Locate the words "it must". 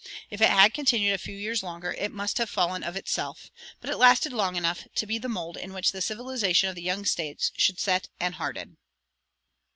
1.93-2.39